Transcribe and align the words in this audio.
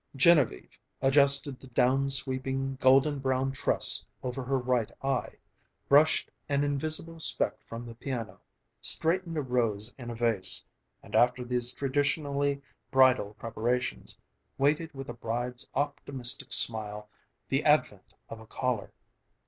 Genevieve 0.15 0.79
adjusted 0.99 1.59
the 1.59 1.67
down 1.67 2.09
sweeping, 2.09 2.73
golden 2.77 3.19
brown 3.19 3.51
tress 3.51 4.03
over 4.23 4.41
her 4.43 4.57
right 4.57 4.89
eye, 5.03 5.35
brushed 5.87 6.31
an 6.49 6.63
invisible 6.63 7.19
speck 7.19 7.61
from 7.63 7.85
the 7.85 7.93
piano, 7.93 8.41
straightened 8.81 9.37
a 9.37 9.43
rose 9.43 9.93
in 9.99 10.09
a 10.09 10.15
vase, 10.15 10.65
and 11.03 11.13
after 11.13 11.43
these 11.45 11.71
traditionally 11.71 12.63
bridal 12.89 13.35
preparations, 13.35 14.17
waited 14.57 14.91
with 14.95 15.07
a 15.07 15.13
bride's 15.13 15.67
optimistic 15.75 16.51
smile 16.51 17.07
the 17.49 17.63
advent 17.63 18.15
of 18.27 18.39
a 18.39 18.47
caller. 18.47 18.91